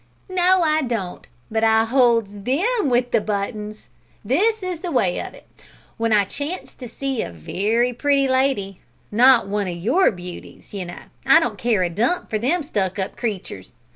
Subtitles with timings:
[0.29, 3.87] "No, I don't; but I holds them wi' the buttons.
[4.25, 5.47] This is the way of it.
[5.99, 8.79] W'en I chance to see a wery pretty lady
[9.11, 12.97] not one o' your beauties, you know; I don't care a dump for them stuck
[12.97, 13.75] up creatures!